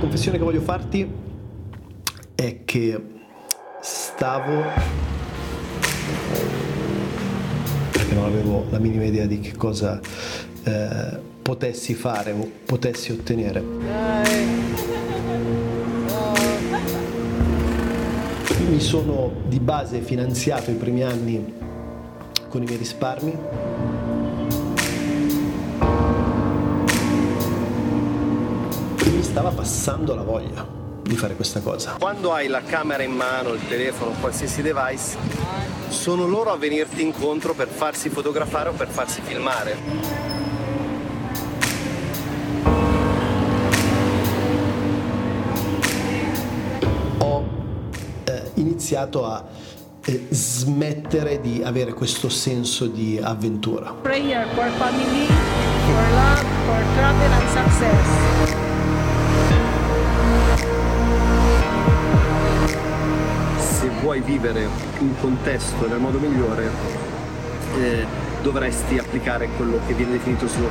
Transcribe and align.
confessione 0.00 0.38
che 0.38 0.44
voglio 0.44 0.62
farti 0.62 1.08
è 2.34 2.64
che 2.64 3.04
stavo 3.82 4.62
perché 7.90 8.14
non 8.14 8.24
avevo 8.24 8.64
la 8.70 8.78
minima 8.78 9.04
idea 9.04 9.26
di 9.26 9.40
che 9.40 9.54
cosa 9.56 10.00
eh, 10.64 11.18
potessi 11.42 11.92
fare 11.92 12.32
o 12.32 12.50
potessi 12.64 13.12
ottenere. 13.12 13.62
Mi 18.68 18.80
sono 18.80 19.32
di 19.48 19.60
base 19.60 20.00
finanziato 20.00 20.70
i 20.70 20.74
primi 20.74 21.02
anni 21.02 21.52
con 22.48 22.62
i 22.62 22.64
miei 22.64 22.78
risparmi. 22.78 23.69
Stava 29.30 29.50
passando 29.50 30.16
la 30.16 30.22
voglia 30.22 30.66
di 31.02 31.14
fare 31.14 31.36
questa 31.36 31.60
cosa. 31.60 31.94
Quando 32.00 32.32
hai 32.32 32.48
la 32.48 32.62
camera 32.62 33.04
in 33.04 33.12
mano, 33.12 33.50
il 33.52 33.64
telefono, 33.68 34.10
qualsiasi 34.18 34.60
device, 34.60 35.16
sono 35.88 36.26
loro 36.26 36.50
a 36.50 36.56
venirti 36.56 37.00
incontro 37.00 37.54
per 37.54 37.68
farsi 37.68 38.08
fotografare 38.08 38.70
o 38.70 38.72
per 38.72 38.88
farsi 38.88 39.20
filmare. 39.22 39.76
Ho 47.18 47.44
eh, 48.24 48.50
iniziato 48.54 49.26
a 49.26 49.44
eh, 50.06 50.26
smettere 50.30 51.40
di 51.40 51.62
avere 51.64 51.92
questo 51.92 52.28
senso 52.28 52.86
di 52.86 53.20
avventura. 53.22 53.92
Prayer 53.92 54.48
for 54.54 54.68
family, 54.70 55.26
for 55.86 56.10
love, 56.14 56.44
for 56.66 56.82
travel 56.96 57.30
and 57.30 57.48
success. 57.48 58.59
Se 63.58 63.88
vuoi 64.00 64.20
vivere 64.20 64.68
un 64.98 65.14
contesto 65.20 65.86
nel 65.86 65.98
modo 65.98 66.18
migliore, 66.18 66.70
eh, 67.78 68.06
dovresti 68.42 68.98
applicare 68.98 69.48
quello 69.56 69.78
che 69.86 69.94
viene 69.94 70.12
definito 70.12 70.46
slow 70.46 70.68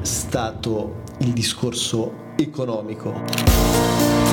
è 0.00 0.04
stato 0.04 1.02
il 1.18 1.32
discorso 1.32 2.32
economico. 2.36 4.29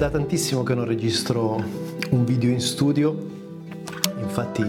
Da 0.00 0.08
tantissimo 0.08 0.62
che 0.62 0.74
non 0.74 0.86
registro 0.86 1.62
un 2.08 2.24
video 2.24 2.48
in 2.48 2.62
studio, 2.62 3.14
infatti 4.18 4.64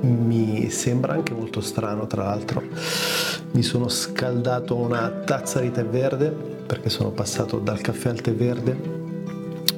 mi 0.00 0.68
sembra 0.70 1.12
anche 1.12 1.32
molto 1.32 1.60
strano 1.60 2.08
tra 2.08 2.24
l'altro. 2.24 2.64
Mi 3.52 3.62
sono 3.62 3.86
scaldato 3.86 4.74
una 4.74 5.08
tazza 5.08 5.60
di 5.60 5.70
tè 5.70 5.84
verde 5.84 6.30
perché 6.30 6.90
sono 6.90 7.10
passato 7.10 7.60
dal 7.60 7.80
caffè 7.80 8.08
al 8.08 8.20
tè 8.20 8.34
verde 8.34 8.76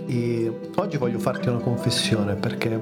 e 0.06 0.70
oggi 0.76 0.96
voglio 0.96 1.18
farti 1.18 1.50
una 1.50 1.58
confessione 1.60 2.36
perché 2.36 2.80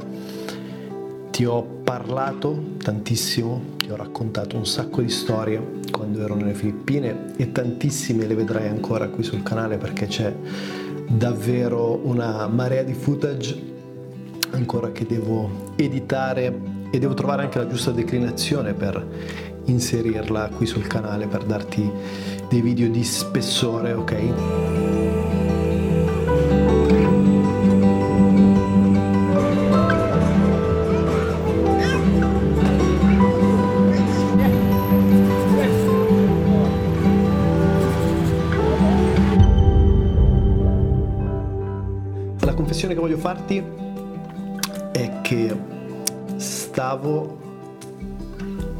ti 1.33 1.45
ho 1.45 1.61
parlato 1.83 2.77
tantissimo, 2.85 3.79
ti 3.79 3.91
ho 3.91 3.97
raccontato 3.97 4.57
un 4.57 4.65
sacco 4.65 5.01
di 5.01 5.11
storie 5.11 5.81
quando 5.91 6.23
ero 6.23 6.37
nelle 6.37 6.55
Filippine 6.55 7.35
e 7.37 7.51
tantissime 7.51 8.27
le 8.27 8.37
vedrai 8.37 8.69
ancora 8.69 9.09
qui 9.09 9.25
sul 9.25 9.43
canale 9.43 9.77
perché 9.77 10.07
c'è 10.07 10.33
davvero 11.17 12.01
una 12.07 12.47
marea 12.47 12.83
di 12.83 12.95
footage 12.95 13.71
ancora 14.53 14.93
che 14.93 15.05
devo 15.07 15.75
editare 15.77 16.59
e 16.91 16.99
devo 16.99 17.15
trovare 17.15 17.43
anche 17.43 17.59
la 17.59 17.67
giusta 17.67 17.91
declinazione 17.91 18.73
per 18.73 19.07
inserirla 19.65 20.51
qui 20.57 20.67
sul 20.67 20.87
canale 20.87 21.27
per 21.27 21.45
darti 21.45 21.91
dei 22.49 22.61
video 22.61 22.89
di 22.89 23.05
spessore, 23.05 23.93
ok? 23.93 25.02
La 42.83 42.89
confessione 42.89 42.95
che 42.95 43.01
voglio 43.01 43.17
farti 43.17 43.63
è 44.91 45.21
che 45.21 45.57
stavo 46.35 47.39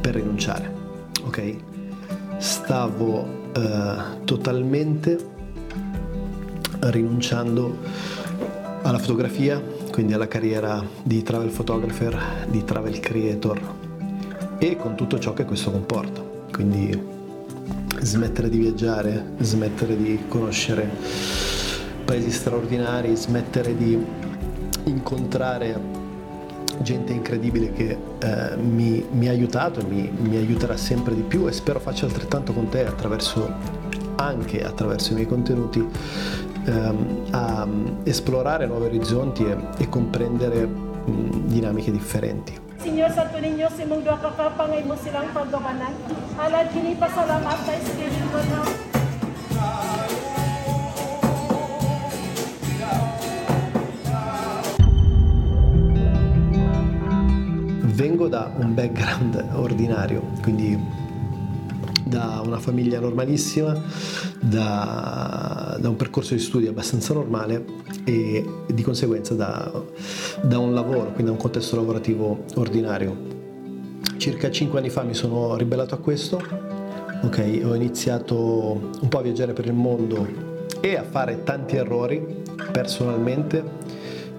per 0.01 0.15
rinunciare, 0.15 0.73
ok? 1.23 1.55
Stavo 2.37 3.53
eh, 3.53 4.25
totalmente 4.25 5.17
rinunciando 6.79 7.77
alla 8.81 8.97
fotografia, 8.97 9.61
quindi 9.89 10.11
alla 10.11 10.27
carriera 10.27 10.83
di 11.01 11.23
travel 11.23 11.51
photographer, 11.51 12.45
di 12.49 12.61
travel 12.65 12.99
creator 12.99 13.61
e 14.57 14.75
con 14.75 14.95
tutto 14.95 15.17
ciò 15.17 15.31
che 15.31 15.45
questo 15.45 15.71
comporta. 15.71 16.21
Quindi 16.51 17.01
smettere 18.01 18.49
di 18.49 18.57
viaggiare, 18.57 19.31
smettere 19.39 19.95
di 19.95 20.25
conoscere 20.27 21.62
paesi 22.05 22.31
straordinari, 22.31 23.15
smettere 23.15 23.75
di 23.75 23.97
incontrare 24.85 26.01
gente 26.81 27.13
incredibile 27.13 27.71
che 27.71 27.97
eh, 28.19 28.55
mi, 28.57 29.05
mi 29.11 29.27
ha 29.27 29.31
aiutato 29.31 29.79
e 29.79 29.83
mi, 29.83 30.11
mi 30.21 30.35
aiuterà 30.37 30.75
sempre 30.75 31.15
di 31.15 31.21
più 31.21 31.47
e 31.47 31.51
spero 31.51 31.79
faccia 31.79 32.05
altrettanto 32.05 32.53
con 32.53 32.69
te 32.69 32.85
attraverso 32.85 33.81
anche 34.15 34.63
attraverso 34.63 35.11
i 35.11 35.15
miei 35.15 35.27
contenuti 35.27 35.85
ehm, 36.65 37.27
a 37.31 37.67
esplorare 38.03 38.65
nuovi 38.65 38.85
orizzonti 38.85 39.45
e, 39.45 39.57
e 39.77 39.89
comprendere 39.89 40.65
mh, 40.65 41.47
dinamiche 41.47 41.91
differenti. 41.91 42.61
Senyor, 42.77 43.11
sa 43.11 43.23
ito 43.23 43.39
ninyo 43.39 43.69
si 43.71 43.87
mong 43.87 44.03
duha 44.03 44.19
ka 44.19 44.31
kapangay 44.35 44.83
mo 44.83 44.95
silang 44.99 45.31
paggabanan. 45.31 45.95
Alad 46.35 46.67
kini 46.75 46.95
pasalamat 46.99 47.57
sa 47.63 47.73
schedule 47.79 48.92
Vengo 57.93 58.27
da 58.27 58.51
un 58.57 58.73
background 58.73 59.51
ordinario, 59.53 60.23
quindi 60.41 60.75
da 62.03 62.41
una 62.43 62.57
famiglia 62.57 62.99
normalissima, 62.99 63.79
da, 64.39 65.77
da 65.79 65.89
un 65.89 65.95
percorso 65.95 66.33
di 66.33 66.39
studi 66.39 66.65
abbastanza 66.65 67.13
normale 67.13 67.63
e 68.03 68.43
di 68.65 68.81
conseguenza 68.81 69.35
da, 69.35 69.71
da 70.41 70.57
un 70.57 70.73
lavoro, 70.73 71.11
quindi 71.11 71.25
da 71.25 71.31
un 71.31 71.37
contesto 71.37 71.75
lavorativo 71.75 72.45
ordinario. 72.55 73.15
Circa 74.17 74.49
5 74.49 74.79
anni 74.79 74.89
fa 74.89 75.03
mi 75.03 75.13
sono 75.13 75.55
ribellato 75.55 75.93
a 75.93 75.99
questo, 75.99 76.41
ok, 77.21 77.61
ho 77.63 77.75
iniziato 77.75 78.91
un 79.01 79.07
po' 79.07 79.19
a 79.19 79.21
viaggiare 79.21 79.53
per 79.53 79.67
il 79.67 79.73
mondo 79.73 80.27
e 80.81 80.97
a 80.97 81.03
fare 81.03 81.43
tanti 81.43 81.75
errori 81.75 82.41
personalmente 82.71 83.63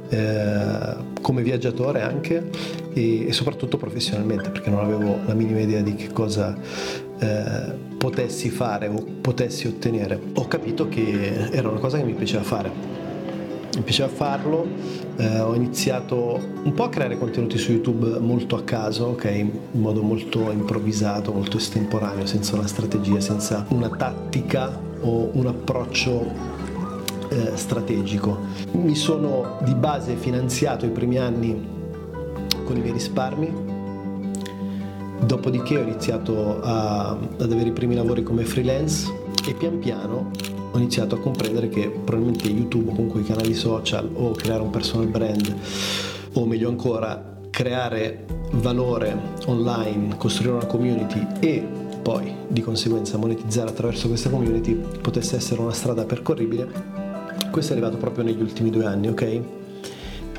eh, 0.09 0.95
come 1.21 1.43
viaggiatore 1.43 2.03
anche 2.03 2.51
e, 2.93 3.27
e, 3.27 3.33
soprattutto 3.33 3.77
professionalmente 3.77 4.51
perché 4.51 4.71
non 4.71 4.81
avevo 4.81 5.19
la 5.27 5.35
minima 5.35 5.61
idea 5.61 5.81
di 5.81 5.95
che 5.95 6.13
cosa 6.13 6.57
eh, 7.19 7.93
potessi 7.97 8.51
fare 8.51 8.89
o 8.89 9.03
potessi 9.21 9.67
ottenere. 9.67 10.21
Ho 10.35 10.47
capito 10.47 10.89
che 10.89 11.49
era 11.51 11.69
una 11.69 11.81
cosa 11.81 11.97
che 11.97 12.05
mi 12.05 12.13
piaceva 12.13 12.43
fare. 12.43 12.71
Mi 13.77 13.83
piaceva 13.83 14.09
farlo, 14.09 14.67
eh, 15.17 15.41
ho 15.41 15.53
iniziato 15.55 16.39
un 16.63 16.73
po' 16.75 16.85
a 16.85 16.89
creare 16.91 17.19
contenuti 17.19 17.59
su 17.59 17.73
YouTube 17.73 18.21
molto 18.21 18.55
a 18.55 18.63
caso, 18.63 19.07
ok, 19.07 19.25
in 19.25 19.51
modo 19.73 20.01
molto 20.01 20.53
improvvisato, 20.53 21.33
molto 21.33 21.57
estemporaneo, 21.57 22.25
senza 22.25 22.55
una 22.55 22.69
strategia, 22.69 23.19
senza 23.19 23.67
una 23.71 23.89
tattica 23.89 24.81
o 25.01 25.31
un 25.33 25.47
approccio 25.47 26.54
eh, 27.35 27.57
strategico. 27.57 28.39
Mi 28.73 28.95
sono 28.95 29.59
di 29.65 29.75
base 29.75 30.15
finanziato 30.17 30.87
i 30.87 30.91
primi 30.91 31.19
anni 31.19 31.73
con 32.65 32.77
i 32.77 32.81
miei 32.81 32.93
risparmi, 32.93 33.53
dopodiché 35.27 35.79
ho 35.79 35.83
iniziato 35.83 36.61
a, 36.63 37.11
ad 37.11 37.53
avere 37.53 37.69
i 37.69 37.73
primi 37.73 37.95
lavori 37.95 38.23
come 38.23 38.45
freelance 38.45 39.13
e 39.47 39.55
pian 39.55 39.79
piano 39.79 40.31
ho 40.75 40.79
iniziato 40.79 41.15
a 41.15 41.21
comprendere 41.21 41.69
che 41.69 41.89
probabilmente 41.89 42.49
YouTube 42.49 42.91
o 42.91 42.95
comunque 42.95 43.21
i 43.21 43.25
canali 43.25 43.55
social 43.55 44.11
o 44.13 44.33
creare 44.33 44.61
un 44.61 44.71
personal 44.71 45.07
brand 45.07 45.55
o 46.33 46.47
meglio 46.47 46.69
ancora 46.69 47.33
creare 47.49 48.27
valore 48.55 49.17
online, 49.47 50.17
costruire 50.17 50.57
una 50.57 50.67
community 50.67 51.25
e 51.39 51.65
poi 52.03 52.35
di 52.49 52.61
conseguenza 52.61 53.17
monetizzare 53.17 53.71
attraverso 53.71 54.09
questa 54.09 54.31
community 54.31 54.75
potesse 54.75 55.37
essere 55.37 55.61
una 55.61 55.73
strada 55.73 56.05
percorribile. 56.05 57.04
Questo 57.55 57.73
è 57.73 57.77
arrivato 57.77 57.99
proprio 57.99 58.25
negli 58.25 58.41
ultimi 58.41 58.69
due 58.69 58.85
anni, 58.85 59.07
ok? 59.07 59.23
E, 59.23 59.43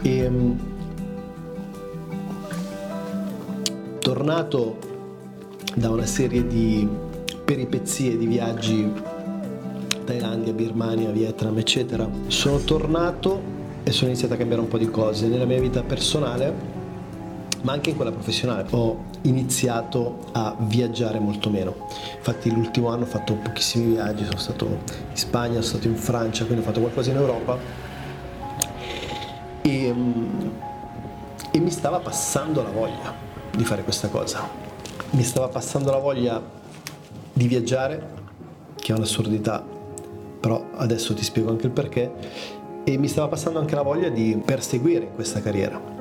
ehm, 0.01 0.59
tornato 3.99 4.77
da 5.75 5.91
una 5.91 6.05
serie 6.05 6.45
di 6.45 6.85
peripezie, 7.45 8.17
di 8.17 8.25
viaggi 8.25 8.91
Thailandia, 10.03 10.51
Birmania, 10.51 11.09
Vietnam, 11.11 11.57
eccetera, 11.57 12.05
sono 12.27 12.57
tornato 12.57 13.41
e 13.85 13.93
sono 13.93 14.09
iniziato 14.09 14.33
a 14.33 14.37
cambiare 14.37 14.63
un 14.63 14.67
po' 14.67 14.77
di 14.77 14.89
cose 14.91 15.27
nella 15.27 15.45
mia 15.45 15.61
vita 15.61 15.83
personale 15.83 16.53
ma 17.61 17.71
anche 17.71 17.91
in 17.91 17.95
quella 17.95 18.11
professionale. 18.11 18.67
Ho 18.71 19.05
iniziato 19.27 20.25
a 20.31 20.55
viaggiare 20.57 21.19
molto 21.19 21.49
meno. 21.49 21.75
Infatti 22.17 22.51
l'ultimo 22.51 22.89
anno 22.89 23.03
ho 23.03 23.07
fatto 23.07 23.35
pochissimi 23.35 23.93
viaggi, 23.93 24.23
sono 24.25 24.37
stato 24.37 24.65
in 24.65 25.15
Spagna, 25.17 25.53
sono 25.53 25.63
stato 25.63 25.87
in 25.87 25.95
Francia, 25.95 26.45
quindi 26.45 26.63
ho 26.63 26.65
fatto 26.65 26.79
qualcosa 26.79 27.11
in 27.11 27.17
Europa. 27.17 27.57
E, 29.61 29.93
e 31.51 31.59
mi 31.59 31.71
stava 31.71 31.99
passando 31.99 32.61
la 32.61 32.69
voglia 32.69 33.13
di 33.55 33.63
fare 33.63 33.83
questa 33.83 34.09
cosa. 34.09 34.47
Mi 35.11 35.23
stava 35.23 35.47
passando 35.47 35.91
la 35.91 35.99
voglia 35.99 36.41
di 37.33 37.47
viaggiare, 37.47 38.13
che 38.75 38.93
è 38.93 38.95
un'assurdità, 38.95 39.63
però 40.39 40.63
adesso 40.75 41.13
ti 41.13 41.23
spiego 41.23 41.49
anche 41.49 41.65
il 41.65 41.71
perché, 41.71 42.11
e 42.83 42.97
mi 42.97 43.07
stava 43.07 43.27
passando 43.27 43.59
anche 43.59 43.75
la 43.75 43.81
voglia 43.81 44.09
di 44.09 44.39
perseguire 44.45 45.09
questa 45.11 45.41
carriera 45.41 45.95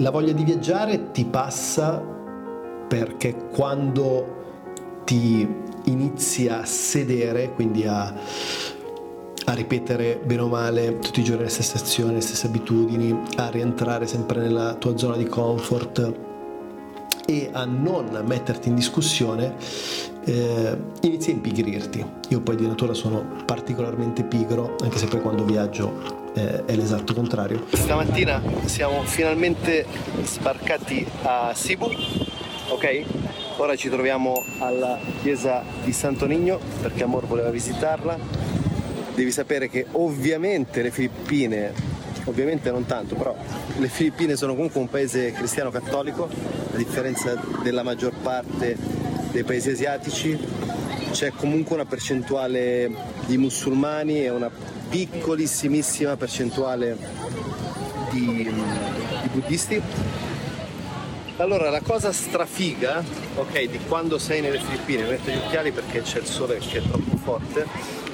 la 0.00 0.10
voglia 0.10 0.32
di 0.32 0.44
viaggiare 0.44 1.10
ti 1.10 1.24
passa 1.24 2.17
perché 2.88 3.34
quando 3.52 4.36
ti 5.04 5.46
inizi 5.84 6.48
a 6.48 6.64
sedere, 6.64 7.52
quindi 7.52 7.84
a, 7.86 8.12
a 9.44 9.52
ripetere 9.52 10.20
bene 10.22 10.42
o 10.42 10.48
male 10.48 10.98
tutti 10.98 11.20
i 11.20 11.24
giorni 11.24 11.44
le 11.44 11.48
stesse 11.48 11.76
azioni, 11.76 12.14
le 12.14 12.20
stesse 12.20 12.46
abitudini, 12.46 13.16
a 13.36 13.48
rientrare 13.48 14.06
sempre 14.06 14.40
nella 14.40 14.74
tua 14.74 14.96
zona 14.96 15.16
di 15.16 15.24
comfort 15.24 16.26
e 17.26 17.50
a 17.52 17.64
non 17.66 18.22
metterti 18.26 18.68
in 18.68 18.74
discussione, 18.74 19.54
eh, 20.24 20.76
inizi 21.02 21.30
a 21.30 21.32
impigrirti. 21.34 22.04
Io 22.28 22.40
poi 22.40 22.56
di 22.56 22.66
natura 22.66 22.94
sono 22.94 23.22
particolarmente 23.44 24.24
pigro, 24.24 24.76
anche 24.82 24.96
se 24.96 25.06
poi 25.06 25.20
quando 25.20 25.44
viaggio 25.44 26.16
eh, 26.34 26.64
è 26.64 26.74
l'esatto 26.74 27.12
contrario. 27.12 27.64
Stamattina 27.72 28.40
siamo 28.64 29.02
finalmente 29.02 29.84
sbarcati 30.22 31.06
a 31.22 31.52
Cebu, 31.54 31.90
ok? 32.68 33.04
Ora 33.56 33.74
ci 33.76 33.88
troviamo 33.88 34.44
alla 34.58 34.98
chiesa 35.22 35.62
di 35.82 35.92
Santo 35.92 36.26
Nigno 36.26 36.60
perché 36.80 37.02
Amor 37.02 37.26
voleva 37.26 37.50
visitarla. 37.50 38.18
Devi 39.14 39.32
sapere 39.32 39.68
che 39.68 39.86
ovviamente 39.92 40.82
le 40.82 40.90
Filippine, 40.90 41.72
ovviamente 42.24 42.70
non 42.70 42.86
tanto, 42.86 43.16
però 43.16 43.34
le 43.78 43.88
Filippine 43.88 44.36
sono 44.36 44.54
comunque 44.54 44.80
un 44.80 44.88
paese 44.88 45.32
cristiano 45.32 45.70
cattolico, 45.70 46.28
a 46.72 46.76
differenza 46.76 47.34
della 47.62 47.82
maggior 47.82 48.12
parte 48.14 48.76
dei 49.32 49.42
paesi 49.42 49.70
asiatici. 49.70 50.38
C'è 51.10 51.32
comunque 51.32 51.74
una 51.74 51.86
percentuale 51.86 52.90
di 53.26 53.38
musulmani 53.38 54.22
e 54.22 54.30
una 54.30 54.50
piccolissimissima 54.88 56.16
percentuale 56.16 56.96
di, 58.10 58.48
di 59.22 59.28
buddisti. 59.32 59.82
Allora, 61.40 61.70
la 61.70 61.82
cosa 61.82 62.10
strafiga, 62.10 63.00
ok, 63.36 63.66
di 63.66 63.78
quando 63.86 64.18
sei 64.18 64.40
nelle 64.40 64.58
Filippine, 64.58 65.04
metto 65.04 65.30
gli 65.30 65.36
occhiali 65.36 65.70
perché 65.70 66.02
c'è 66.02 66.18
il 66.18 66.26
sole 66.26 66.58
che 66.58 66.78
è 66.78 66.82
troppo 66.82 67.16
forte, 67.16 67.64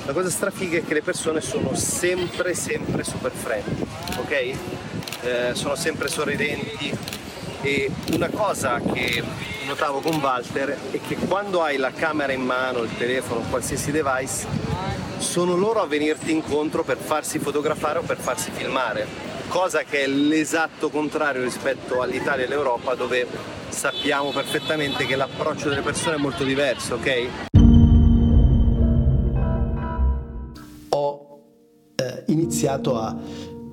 la 0.05 0.13
cosa 0.13 0.29
strafiga 0.29 0.77
è 0.77 0.85
che 0.85 0.93
le 0.93 1.01
persone 1.01 1.41
sono 1.41 1.75
sempre, 1.75 2.53
sempre 2.53 3.03
super 3.03 3.33
friendly, 3.33 3.87
ok? 4.19 4.31
Eh, 5.23 5.55
sono 5.55 5.75
sempre 5.75 6.09
sorridenti 6.09 6.95
e 7.63 7.91
una 8.13 8.29
cosa 8.29 8.79
che 8.93 9.23
notavo 9.67 10.01
con 10.01 10.17
Walter 10.17 10.77
è 10.91 11.01
che 11.01 11.17
quando 11.17 11.63
hai 11.63 11.79
la 11.79 11.93
camera 11.93 12.35
in 12.35 12.43
mano, 12.43 12.83
il 12.83 12.95
telefono, 12.99 13.41
qualsiasi 13.49 13.91
device, 13.91 14.47
sono 15.17 15.57
loro 15.57 15.81
a 15.81 15.87
venirti 15.87 16.31
incontro 16.31 16.85
per 16.85 16.99
farsi 16.99 17.39
fotografare 17.39 18.01
o 18.01 18.03
per 18.03 18.19
farsi 18.19 18.51
filmare, 18.51 19.34
cosa 19.49 19.83
che 19.83 20.05
è 20.05 20.07
l'esatto 20.07 20.91
contrario 20.91 21.43
rispetto 21.43 22.01
all'Italia 22.01 22.45
e 22.45 22.47
all'Europa 22.47 22.95
dove 22.95 23.27
sappiamo 23.69 24.31
perfettamente 24.31 25.07
che 25.07 25.17
l'approccio 25.17 25.69
delle 25.69 25.83
persone 25.83 26.17
è 26.17 26.19
molto 26.19 26.45
diverso, 26.45 26.95
ok? 26.95 27.27
Ho 30.91 31.43
eh, 31.97 32.25
iniziato 32.29 32.99
a 32.99 33.17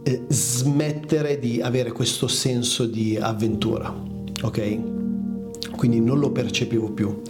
eh, 0.03 0.23
smettere 0.27 1.39
di 1.39 1.61
avere 1.61 1.91
questo 1.91 2.27
senso 2.27 2.85
di 2.85 3.17
avventura, 3.17 3.93
ok? 4.41 4.79
Quindi 5.75 5.99
non 5.99 6.19
lo 6.19 6.31
percepivo 6.31 6.91
più. 6.91 7.21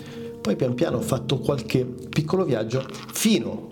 Poi 0.42 0.56
pian 0.56 0.74
piano 0.74 0.98
ho 0.98 1.02
fatto 1.02 1.38
qualche 1.40 1.86
piccolo 1.86 2.46
viaggio 2.46 2.86
fino 3.14 3.70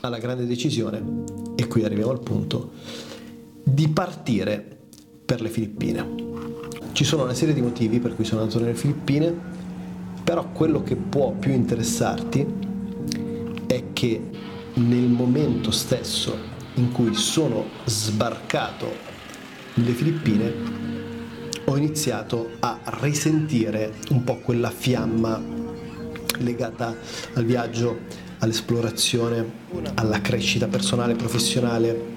alla 0.00 0.18
grande 0.18 0.46
decisione, 0.46 1.24
e 1.56 1.66
qui 1.66 1.84
arriviamo 1.84 2.12
al 2.12 2.20
punto, 2.20 2.70
di 3.72 3.88
partire 3.88 4.76
per 5.24 5.40
le 5.40 5.48
Filippine. 5.48 6.06
Ci 6.92 7.04
sono 7.04 7.24
una 7.24 7.34
serie 7.34 7.54
di 7.54 7.60
motivi 7.60 7.98
per 8.00 8.14
cui 8.14 8.24
sono 8.24 8.40
andato 8.40 8.60
nelle 8.60 8.74
Filippine, 8.74 9.32
però 10.24 10.50
quello 10.52 10.82
che 10.82 10.96
può 10.96 11.32
più 11.32 11.52
interessarti 11.52 12.46
è 13.66 13.84
che 13.92 14.30
nel 14.74 15.08
momento 15.08 15.70
stesso 15.70 16.36
in 16.74 16.92
cui 16.92 17.14
sono 17.14 17.64
sbarcato 17.84 18.90
nelle 19.74 19.92
Filippine 19.92 20.52
ho 21.64 21.76
iniziato 21.76 22.50
a 22.60 22.80
risentire 23.00 23.92
un 24.10 24.24
po' 24.24 24.38
quella 24.38 24.70
fiamma 24.70 25.40
legata 26.38 26.96
al 27.34 27.44
viaggio 27.44 27.98
all'esplorazione, 28.38 29.44
alla 29.94 30.20
crescita 30.20 30.68
personale 30.68 31.12
e 31.12 31.16
professionale, 31.16 32.16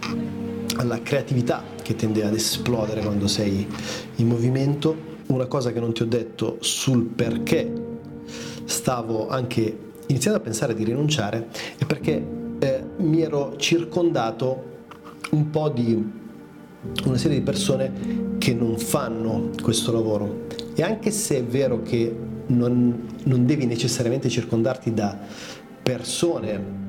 alla 0.81 1.01
creatività 1.01 1.63
che 1.81 1.95
tende 1.95 2.23
ad 2.23 2.33
esplodere 2.33 3.01
quando 3.01 3.27
sei 3.27 3.67
in 4.15 4.27
movimento. 4.27 5.09
Una 5.27 5.45
cosa 5.45 5.71
che 5.71 5.79
non 5.79 5.93
ti 5.93 6.01
ho 6.01 6.05
detto 6.05 6.57
sul 6.59 7.03
perché 7.03 7.71
stavo 8.65 9.29
anche 9.29 9.77
iniziando 10.07 10.39
a 10.39 10.43
pensare 10.43 10.73
di 10.73 10.83
rinunciare 10.83 11.47
è 11.77 11.85
perché 11.85 12.25
eh, 12.59 12.83
mi 12.97 13.21
ero 13.21 13.55
circondato 13.57 14.69
un 15.31 15.49
po' 15.51 15.69
di 15.69 16.19
una 17.05 17.17
serie 17.17 17.37
di 17.37 17.43
persone 17.43 18.35
che 18.39 18.53
non 18.53 18.77
fanno 18.77 19.51
questo 19.61 19.91
lavoro 19.91 20.47
e 20.73 20.81
anche 20.81 21.11
se 21.11 21.37
è 21.37 21.43
vero 21.43 21.81
che 21.83 22.13
non, 22.47 23.07
non 23.23 23.45
devi 23.45 23.65
necessariamente 23.65 24.29
circondarti 24.29 24.93
da 24.93 25.17
persone 25.83 26.79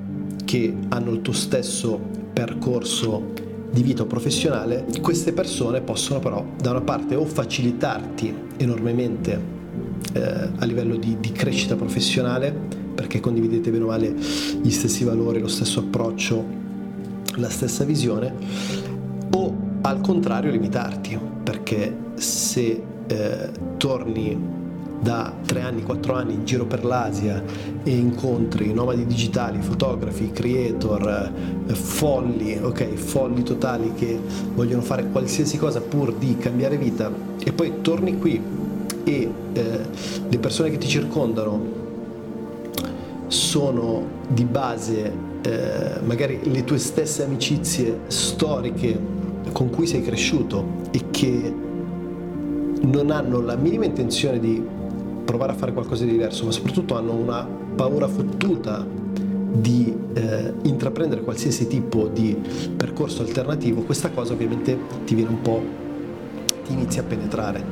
che 0.45 0.75
hanno 0.88 1.12
il 1.12 1.21
tuo 1.21 1.35
stesso 1.35 2.00
percorso 2.33 3.41
di 3.73 3.83
vita 3.83 4.05
professionale, 4.05 4.85
queste 5.00 5.33
persone 5.33 5.81
possono 5.81 6.21
però 6.21 6.45
da 6.61 6.71
una 6.71 6.83
parte 6.83 7.14
o 7.14 7.25
facilitarti 7.25 8.35
enormemente 8.59 9.41
eh, 10.12 10.21
a 10.57 10.64
livello 10.67 10.97
di, 10.97 11.17
di, 11.19 11.33
crescita 11.33 11.75
professionale, 11.75 12.55
perché 12.95 13.19
condividete 13.21 13.71
bene 13.71 13.85
o 13.85 13.87
male 13.87 14.14
gli 14.61 14.71
stessi 14.71 15.05
valori, 15.05 15.41
lo 15.41 15.49
stesso 15.49 15.81
approccio, 15.81 16.45
la 17.37 17.49
stessa 17.49 17.85
visione, 17.85 18.35
o 19.31 19.57
al 19.81 20.02
contrario 20.02 20.50
limitarti, 20.50 21.19
perché 21.43 21.97
se 22.14 22.83
eh, 23.07 23.50
torni 23.79 24.61
da 25.02 25.35
tre 25.44 25.62
anni, 25.62 25.82
quattro 25.82 26.14
anni 26.14 26.35
in 26.35 26.44
giro 26.44 26.64
per 26.64 26.85
l'Asia 26.85 27.42
e 27.82 27.90
incontri 27.90 28.73
nomadi 28.73 29.04
digitali, 29.04 29.61
fotografi, 29.61 30.30
creator, 30.30 31.32
eh, 31.66 31.75
folli, 31.75 32.56
ok, 32.62 32.94
folli 32.94 33.42
totali 33.42 33.94
che 33.94 34.16
vogliono 34.54 34.82
fare 34.82 35.09
qualsiasi 35.09 35.59
cosa 35.59 35.80
pur 35.80 36.14
di 36.14 36.37
cambiare 36.38 36.76
vita. 36.76 37.11
E 37.42 37.52
poi 37.52 37.80
torni 37.80 38.16
qui 38.16 38.40
e 39.02 39.30
eh, 39.52 39.80
le 40.28 40.38
persone 40.38 40.71
che 40.71 40.78
ti 40.78 40.87
circondano 40.87 41.80
sono 43.26 44.06
di 44.28 44.44
base 44.44 45.30
eh, 45.42 46.00
magari 46.04 46.38
le 46.44 46.62
tue 46.62 46.78
stesse 46.78 47.25
amicizie 47.25 48.02
storiche 48.06 48.97
con 49.50 49.68
cui 49.71 49.88
sei 49.88 50.02
cresciuto 50.02 50.64
e 50.92 51.11
che 51.11 51.54
non 52.82 53.11
hanno 53.11 53.40
la 53.40 53.56
minima 53.56 53.85
intenzione 53.85 54.38
di 54.38 54.80
provare 55.25 55.52
a 55.52 55.55
fare 55.55 55.73
qualcosa 55.73 56.05
di 56.05 56.11
diverso, 56.11 56.45
ma 56.45 56.50
soprattutto 56.50 56.97
hanno 56.97 57.12
una 57.12 57.47
paura 57.75 58.09
fottuta 58.09 58.85
di 59.52 59.95
eh, 60.14 60.52
intraprendere 60.62 61.23
qualsiasi 61.23 61.67
tipo 61.67 62.09
di 62.09 62.37
percorso 62.76 63.23
alternativo, 63.23 63.83
questa 63.83 64.11
cosa 64.11 64.33
ovviamente 64.33 64.79
ti 65.05 65.14
viene 65.14 65.31
un 65.31 65.41
po' 65.43 65.62
ti 66.64 66.73
inizi 66.73 66.99
a 66.99 67.02
penetrare. 67.02 67.64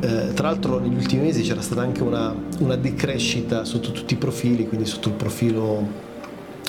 Eh, 0.00 0.32
tra 0.34 0.48
l'altro 0.48 0.78
negli 0.78 0.94
ultimi 0.94 1.22
mesi 1.22 1.42
c'era 1.42 1.60
stata 1.60 1.80
anche 1.80 2.02
una, 2.02 2.34
una 2.58 2.76
decrescita 2.76 3.64
sotto 3.64 3.92
tutti 3.92 4.14
i 4.14 4.16
profili, 4.16 4.66
quindi 4.66 4.86
sotto 4.86 5.08
il 5.08 5.14
profilo 5.14 6.04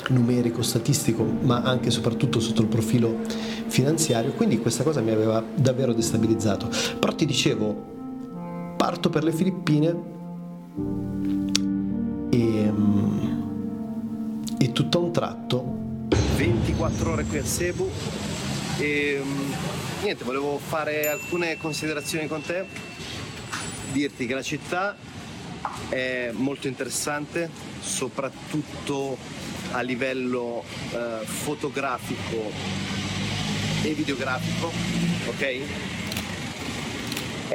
numerico, 0.08 0.62
statistico, 0.62 1.24
ma 1.42 1.62
anche 1.62 1.88
e 1.88 1.90
soprattutto 1.90 2.40
sotto 2.40 2.62
il 2.62 2.68
profilo 2.68 3.18
finanziario, 3.66 4.32
quindi 4.32 4.58
questa 4.58 4.82
cosa 4.82 5.00
mi 5.00 5.10
aveva 5.10 5.42
davvero 5.54 5.92
destabilizzato. 5.92 6.68
Però 6.98 7.14
ti 7.14 7.26
dicevo, 7.26 7.96
parto 8.78 9.10
per 9.10 9.24
le 9.24 9.32
Filippine. 9.32 10.16
E, 12.30 12.72
e 14.56 14.72
tutto 14.72 14.98
a 14.98 15.00
un 15.00 15.12
tratto. 15.12 15.76
24 16.36 17.10
ore 17.10 17.24
qui 17.24 17.38
a 17.38 17.44
Cebu. 17.44 17.90
E 18.78 19.20
niente, 20.02 20.22
volevo 20.22 20.58
fare 20.58 21.08
alcune 21.08 21.58
considerazioni 21.58 22.28
con 22.28 22.40
te, 22.40 22.64
dirti 23.90 24.26
che 24.26 24.34
la 24.34 24.42
città 24.42 24.96
è 25.88 26.30
molto 26.32 26.68
interessante, 26.68 27.50
soprattutto 27.80 29.18
a 29.72 29.80
livello 29.80 30.62
eh, 30.92 31.26
fotografico 31.26 32.52
e 33.82 33.92
videografico, 33.92 34.70
ok? 35.26 35.97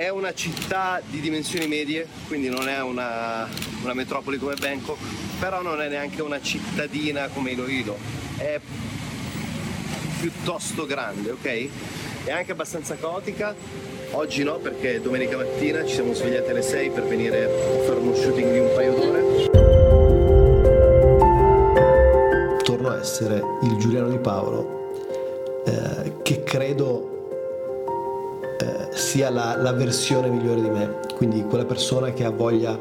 È 0.04 0.10
una 0.10 0.34
città 0.34 1.02
di 1.10 1.22
dimensioni 1.22 1.66
medie, 1.66 2.06
quindi 2.28 2.50
non 2.50 2.68
è 2.68 2.82
una, 2.82 3.48
una 3.84 3.94
metropoli 3.94 4.38
come 4.38 4.56
Bangkok, 4.56 4.98
però 5.40 5.62
non 5.62 5.82
è 5.82 5.88
neanche 5.88 6.22
una 6.22 6.42
cittadina 6.42 7.30
come 7.30 7.52
Iloilo, 7.52 7.96
è 8.36 8.60
piuttosto 10.20 10.86
grande, 10.86 11.32
ok? 11.32 11.70
È 12.26 12.32
anche 12.34 12.52
abbastanza 12.52 12.98
caotica, 12.98 13.56
oggi 14.12 14.44
no 14.44 14.58
perché 14.58 15.00
domenica 15.00 15.38
mattina 15.38 15.86
ci 15.86 15.94
siamo 15.94 16.14
svegliati 16.14 16.50
alle 16.50 16.64
6 16.64 16.90
per 16.90 17.04
venire 17.04 17.46
a 17.46 17.50
fare 17.86 18.00
uno 18.00 18.14
shooting 18.14 18.52
di 18.52 18.60
un 18.60 18.72
paio 18.76 18.94
d'ore. 18.96 19.22
Essere 23.00 23.42
il 23.64 23.76
Giuliano 23.78 24.08
di 24.08 24.18
Paolo 24.18 25.64
eh, 25.66 26.22
che 26.24 26.44
credo 26.44 27.13
eh, 28.64 28.96
sia 28.96 29.30
la, 29.30 29.58
la, 29.58 29.74
versione 29.74 30.30
migliore 30.30 30.62
di 30.62 30.70
me, 30.70 31.00
quindi 31.16 31.44
quella 31.44 31.66
persona 31.66 32.12
che 32.14 32.24
ha 32.24 32.30
voglia 32.30 32.80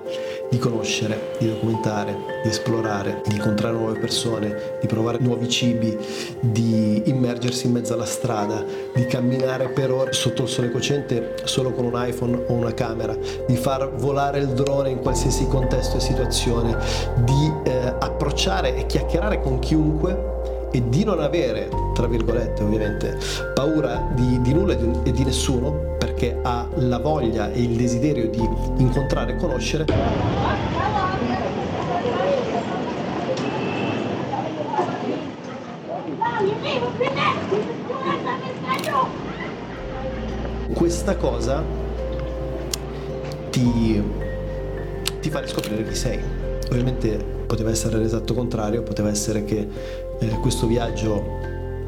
di 0.49 0.59
conoscere, 0.59 1.35
di 1.39 1.49
documentare, 1.49 2.17
di 2.43 2.49
esplorare, 2.49 3.23
di 3.27 3.35
incontrare 3.35 3.75
nuove 3.75 3.99
persone, 3.99 4.79
di 4.81 4.87
provare 4.87 5.19
nuovi 5.21 5.49
cibi, 5.49 5.99
di 6.41 7.03
immergersi 7.07 7.67
in 7.67 7.73
mezzo 7.73 7.95
alla 7.95 8.05
strada, 8.05 8.65
di 8.95 9.07
camminare 9.07 9.71
per 9.71 9.91
ore 9.91 10.12
sotto 10.12 10.43
il 10.43 10.49
sole 10.49 10.71
cocente 10.71 11.35
solo 11.45 11.73
con 11.73 11.85
un 11.85 11.95
iPhone 11.97 12.45
o 12.47 12.53
una 12.53 12.75
camera, 12.75 13.17
di 13.47 13.57
far 13.57 13.93
volare 13.97 14.39
il 14.39 14.49
drone 14.49 14.91
in 14.91 15.01
qualsiasi 15.01 15.47
contesto 15.49 15.97
e 15.97 16.01
situazione, 16.01 16.77
di 17.25 17.53
eh, 17.65 17.95
approcciare 17.99 18.77
e 18.77 18.87
chiacchierare 18.87 19.41
con 19.41 19.59
chiunque 19.59 20.33
e 20.73 20.88
di 20.88 21.05
non 21.05 21.21
avere, 21.21 21.69
tra 21.93 22.07
virgolette 22.07 22.62
ovviamente, 22.62 23.19
paura 23.55 24.09
di, 24.14 24.41
di 24.41 24.55
nulla 24.55 24.73
e 24.73 24.76
di, 24.79 24.91
e 25.05 25.12
di 25.12 25.25
nessuno 25.25 25.97
perché 25.99 26.38
ha 26.43 26.67
la 26.76 26.99
voglia 26.99 27.52
e 27.52 27.61
il 27.62 27.76
desiderio 27.76 28.29
di 28.29 28.49
incontrare 28.79 29.33
e 29.33 29.37
conoscere. 29.37 29.85
Questa 40.73 41.17
cosa 41.17 41.62
ti, 43.50 44.02
ti 45.21 45.31
fa 45.31 45.41
riscoprire 45.41 45.87
chi 45.87 45.95
sei. 45.95 46.19
Ovviamente 46.71 47.33
poteva 47.47 47.71
essere 47.71 47.99
l'esatto 47.99 48.33
contrario, 48.33 48.83
poteva 48.83 49.11
essere 49.11 49.45
che 49.45 49.69
eh, 50.23 50.38
questo 50.41 50.67
viaggio 50.67 51.41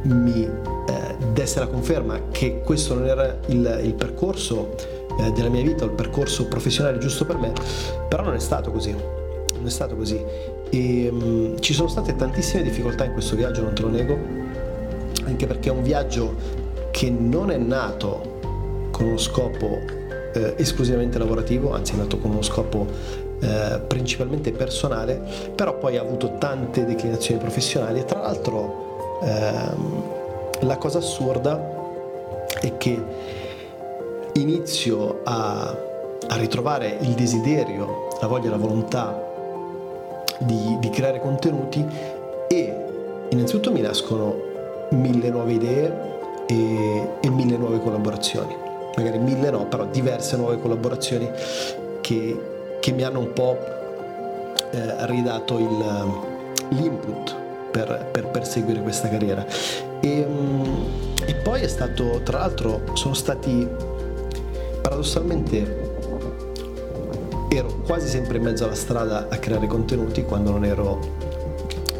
mi 0.02 0.44
eh, 0.44 1.16
desse 1.32 1.60
la 1.60 1.66
conferma 1.66 2.28
che 2.30 2.60
questo 2.60 2.94
non 2.94 3.06
era 3.06 3.38
il, 3.46 3.80
il 3.84 3.94
percorso 3.94 4.74
eh, 5.20 5.30
della 5.32 5.48
mia 5.48 5.62
vita, 5.62 5.84
il 5.84 5.92
percorso 5.92 6.46
professionale 6.46 6.98
giusto 6.98 7.24
per 7.24 7.36
me, 7.36 7.52
però 8.08 8.24
non 8.24 8.34
è 8.34 8.40
stato 8.40 8.70
così, 8.70 8.90
non 8.90 9.64
è 9.64 9.70
stato 9.70 9.96
così. 9.96 10.20
E, 10.70 11.10
mh, 11.10 11.24
mm, 11.24 11.56
ci 11.60 11.72
sono 11.72 11.88
state 11.88 12.16
tantissime 12.16 12.62
difficoltà 12.62 13.04
in 13.04 13.12
questo 13.12 13.36
viaggio, 13.36 13.62
non 13.62 13.74
te 13.74 13.82
lo 13.82 13.88
nego, 13.88 14.18
anche 15.24 15.46
perché 15.46 15.68
è 15.68 15.72
un 15.72 15.82
viaggio 15.82 16.34
che 16.90 17.10
non 17.10 17.50
è 17.50 17.56
nato 17.56 18.32
con 18.90 19.06
uno 19.06 19.16
scopo 19.16 19.80
eh, 20.34 20.54
esclusivamente 20.56 21.18
lavorativo, 21.18 21.72
anzi 21.72 21.94
è 21.94 21.96
nato 21.96 22.18
con 22.18 22.32
uno 22.32 22.42
scopo 22.42 22.86
eh, 23.40 23.80
principalmente 23.86 24.52
personale, 24.52 25.20
però 25.54 25.78
poi 25.78 25.96
ha 25.96 26.00
avuto 26.00 26.36
tante 26.38 26.84
declinazioni 26.84 27.40
professionali 27.40 28.00
e 28.00 28.04
tra 28.04 28.20
l'altro 28.20 29.18
ehm, 29.22 30.02
la 30.60 30.76
cosa 30.76 30.98
assurda 30.98 31.72
è 32.60 32.76
che 32.76 33.02
inizio 34.34 35.20
a, 35.24 35.76
a 36.28 36.36
ritrovare 36.36 36.96
il 37.00 37.10
desiderio, 37.10 38.08
la 38.20 38.26
voglia, 38.26 38.50
la 38.50 38.56
volontà 38.56 39.32
di, 40.38 40.76
di 40.80 40.90
creare 40.90 41.20
contenuti 41.20 41.84
e 42.48 42.74
innanzitutto 43.30 43.72
mi 43.72 43.80
nascono 43.80 44.52
mille 44.90 45.30
nuove 45.30 45.52
idee 45.52 46.12
e, 46.46 47.08
e, 47.20 47.30
mille 47.30 47.56
nuove 47.56 47.80
collaborazioni. 47.80 48.54
Magari 48.96 49.18
mille 49.18 49.50
no, 49.50 49.66
però 49.66 49.86
diverse 49.86 50.36
nuove 50.36 50.58
collaborazioni 50.60 51.28
che, 52.00 52.53
che 52.84 52.92
mi 52.92 53.02
hanno 53.02 53.20
un 53.20 53.32
po' 53.32 53.56
eh, 54.72 55.06
ridato 55.06 55.58
il, 55.58 56.76
l'input 56.76 57.34
per, 57.70 58.10
per, 58.12 58.26
perseguire 58.26 58.82
questa 58.82 59.08
carriera. 59.08 59.46
E, 60.00 60.26
mm, 60.28 60.64
e 61.24 61.34
poi 61.36 61.62
è 61.62 61.66
stato, 61.66 62.20
tra 62.22 62.40
l'altro, 62.40 62.82
sono 62.92 63.14
stati 63.14 63.66
paradossalmente 64.82 65.92
ero 67.48 67.74
quasi 67.86 68.06
sempre 68.06 68.36
in 68.36 68.42
mezzo 68.42 68.64
alla 68.64 68.74
strada 68.74 69.28
a 69.30 69.36
creare 69.38 69.66
contenuti 69.66 70.22
quando 70.24 70.50
non 70.50 70.66
ero 70.66 71.00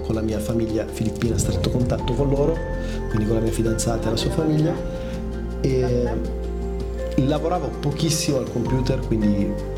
con 0.04 0.14
la 0.14 0.20
mia 0.20 0.38
famiglia 0.38 0.86
filippina 0.86 1.36
a 1.36 1.38
stretto 1.38 1.70
contatto 1.70 2.12
con 2.12 2.28
loro, 2.28 2.58
quindi 3.08 3.24
con 3.24 3.36
la 3.36 3.40
mia 3.40 3.52
fidanzata 3.52 4.08
e 4.08 4.10
la 4.10 4.16
sua 4.18 4.32
famiglia 4.32 4.74
e 5.62 6.08
lavoravo 7.14 7.68
pochissimo 7.80 8.36
al 8.36 8.52
computer, 8.52 8.98
quindi 8.98 9.72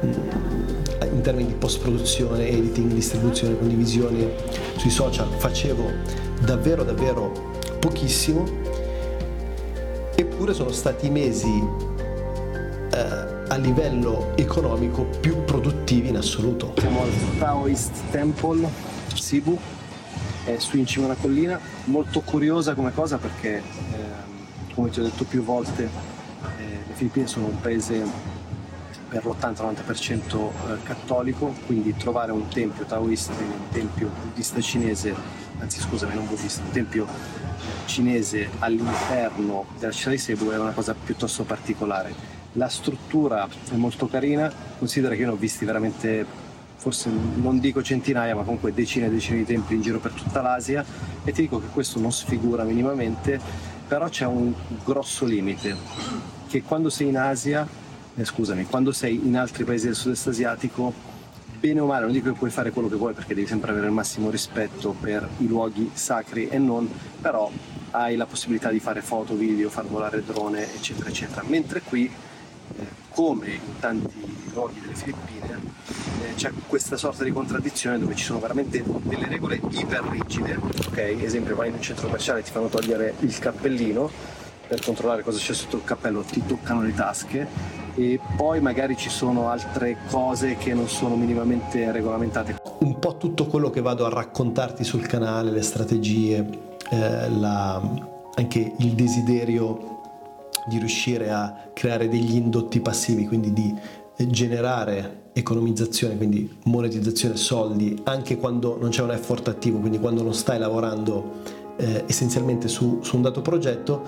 in 0.00 1.20
termini 1.22 1.48
di 1.48 1.54
post 1.54 1.80
produzione, 1.80 2.48
editing, 2.48 2.92
distribuzione, 2.92 3.58
condivisione 3.58 4.32
sui 4.76 4.90
social 4.90 5.28
facevo 5.36 5.90
davvero 6.40 6.84
davvero 6.84 7.56
pochissimo. 7.80 8.44
Eppure 10.14 10.52
sono 10.52 10.72
stati 10.72 11.10
mesi 11.10 11.62
eh, 12.92 12.98
a 13.48 13.56
livello 13.56 14.32
economico 14.36 15.04
più 15.20 15.44
produttivi 15.44 16.08
in 16.08 16.16
assoluto. 16.16 16.74
Siamo 16.76 17.02
al 17.02 17.10
Taoist 17.38 17.92
Temple, 18.10 18.68
Cebu, 19.14 19.58
è 20.44 20.58
su 20.58 20.76
in 20.76 20.86
cima 20.86 21.06
a 21.06 21.08
una 21.10 21.18
collina, 21.20 21.60
molto 21.84 22.20
curiosa 22.20 22.74
come 22.74 22.92
cosa 22.92 23.16
perché 23.18 23.58
eh, 23.58 24.72
come 24.74 24.90
ti 24.90 25.00
ho 25.00 25.02
detto 25.02 25.24
più 25.24 25.42
volte 25.42 25.84
eh, 25.84 26.62
le 26.86 26.94
Filippine 26.94 27.26
sono 27.26 27.46
un 27.46 27.60
paese 27.60 28.02
per 29.08 29.24
l'80-90% 29.24 30.34
eh, 30.36 30.82
cattolico, 30.82 31.54
quindi 31.66 31.96
trovare 31.96 32.32
un 32.32 32.48
tempio 32.48 32.84
taoista, 32.84 33.32
un 33.32 33.68
tempio 33.70 34.10
buddista 34.22 34.60
cinese, 34.60 35.14
anzi 35.58 35.80
scusami, 35.80 36.14
non 36.14 36.26
buddista, 36.26 36.62
un 36.62 36.70
tempio 36.70 37.06
cinese 37.86 38.50
all'interno 38.58 39.66
della 39.78 39.92
città 39.92 40.10
di 40.10 40.18
Cebu 40.18 40.50
è 40.50 40.58
una 40.58 40.72
cosa 40.72 40.94
piuttosto 40.94 41.44
particolare. 41.44 42.36
La 42.52 42.68
struttura 42.68 43.48
è 43.70 43.74
molto 43.76 44.06
carina, 44.08 44.52
considera 44.78 45.14
che 45.14 45.20
io 45.20 45.26
ne 45.28 45.32
ho 45.32 45.36
visti 45.36 45.64
veramente, 45.64 46.24
forse 46.76 47.10
non 47.10 47.58
dico 47.58 47.82
centinaia, 47.82 48.34
ma 48.34 48.42
comunque 48.42 48.72
decine 48.72 49.06
e 49.06 49.10
decine 49.10 49.38
di 49.38 49.44
templi 49.46 49.76
in 49.76 49.82
giro 49.82 49.98
per 49.98 50.12
tutta 50.12 50.42
l'Asia 50.42 50.84
e 51.24 51.32
ti 51.32 51.42
dico 51.42 51.60
che 51.60 51.68
questo 51.72 51.98
non 51.98 52.12
sfigura 52.12 52.64
minimamente, 52.64 53.40
però 53.86 54.08
c'è 54.08 54.26
un 54.26 54.52
grosso 54.84 55.24
limite, 55.24 55.76
che 56.46 56.62
quando 56.62 56.90
sei 56.90 57.08
in 57.08 57.16
Asia 57.16 57.66
eh, 58.18 58.24
scusami, 58.24 58.64
quando 58.64 58.90
sei 58.90 59.14
in 59.14 59.36
altri 59.36 59.62
paesi 59.62 59.86
del 59.86 59.94
sud-est 59.94 60.26
asiatico, 60.26 60.92
bene 61.60 61.80
o 61.80 61.86
male, 61.86 62.04
non 62.04 62.12
dico 62.12 62.32
che 62.32 62.36
puoi 62.36 62.50
fare 62.50 62.72
quello 62.72 62.88
che 62.88 62.96
vuoi 62.96 63.12
perché 63.12 63.34
devi 63.34 63.46
sempre 63.46 63.70
avere 63.70 63.86
il 63.86 63.92
massimo 63.92 64.28
rispetto 64.28 64.94
per 64.98 65.28
i 65.38 65.46
luoghi 65.46 65.90
sacri 65.94 66.48
e 66.48 66.58
non, 66.58 66.90
però 67.20 67.50
hai 67.92 68.16
la 68.16 68.26
possibilità 68.26 68.70
di 68.70 68.80
fare 68.80 69.02
foto, 69.02 69.34
video, 69.34 69.70
far 69.70 69.86
volare 69.86 70.22
drone, 70.24 70.74
eccetera, 70.74 71.08
eccetera. 71.08 71.42
Mentre 71.46 71.80
qui, 71.80 72.06
eh, 72.06 72.86
come 73.10 73.52
in 73.52 73.78
tanti 73.78 74.50
luoghi 74.52 74.80
delle 74.80 74.94
Filippine, 74.94 75.60
eh, 76.22 76.34
c'è 76.34 76.50
questa 76.66 76.96
sorta 76.96 77.22
di 77.22 77.30
contraddizione 77.30 78.00
dove 78.00 78.16
ci 78.16 78.24
sono 78.24 78.40
veramente 78.40 78.82
delle 79.02 79.26
regole 79.26 79.60
iper 79.70 80.02
rigide, 80.10 80.56
ok? 80.56 80.98
Esempio, 81.20 81.54
vai 81.54 81.68
in 81.68 81.74
un 81.74 81.82
centro 81.82 82.06
commerciale 82.06 82.40
e 82.40 82.42
ti 82.42 82.50
fanno 82.50 82.66
togliere 82.66 83.14
il 83.20 83.38
cappellino, 83.38 84.10
per 84.66 84.80
controllare 84.82 85.22
cosa 85.22 85.38
c'è 85.38 85.54
sotto 85.54 85.76
il 85.76 85.84
cappello, 85.84 86.22
ti 86.22 86.42
toccano 86.44 86.82
le 86.82 86.92
tasche 86.92 87.86
e 87.98 88.20
poi 88.36 88.60
magari 88.60 88.96
ci 88.96 89.10
sono 89.10 89.48
altre 89.48 89.96
cose 90.08 90.56
che 90.56 90.72
non 90.72 90.88
sono 90.88 91.16
minimamente 91.16 91.90
regolamentate. 91.90 92.56
Un 92.78 92.98
po' 93.00 93.16
tutto 93.16 93.46
quello 93.46 93.70
che 93.70 93.80
vado 93.80 94.06
a 94.06 94.08
raccontarti 94.08 94.84
sul 94.84 95.04
canale, 95.04 95.50
le 95.50 95.62
strategie, 95.62 96.48
eh, 96.90 97.28
la, 97.28 97.82
anche 98.36 98.72
il 98.78 98.92
desiderio 98.92 99.96
di 100.68 100.78
riuscire 100.78 101.30
a 101.30 101.70
creare 101.72 102.08
degli 102.08 102.36
indotti 102.36 102.80
passivi, 102.80 103.26
quindi 103.26 103.52
di 103.52 103.74
generare 104.28 105.30
economizzazione, 105.32 106.16
quindi 106.16 106.56
monetizzazione 106.64 107.36
soldi, 107.36 108.00
anche 108.04 108.36
quando 108.36 108.76
non 108.78 108.90
c'è 108.90 109.02
un 109.02 109.10
effort 109.10 109.48
attivo, 109.48 109.78
quindi 109.78 109.98
quando 109.98 110.22
non 110.22 110.34
stai 110.34 110.58
lavorando 110.58 111.56
eh, 111.78 112.04
essenzialmente 112.06 112.68
su, 112.68 112.98
su, 113.02 113.16
un 113.16 113.22
dato 113.22 113.40
progetto, 113.40 114.02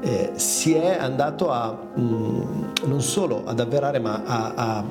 eh, 0.00 0.32
si 0.34 0.74
è 0.74 0.98
andato 0.98 1.50
a 1.50 1.72
mh, 1.72 2.02
mm, 2.02 2.64
non 2.86 3.00
solo 3.00 3.42
ad 3.44 3.60
avverare, 3.60 4.00
ma 4.00 4.22
a, 4.24 4.52
a, 4.54 4.84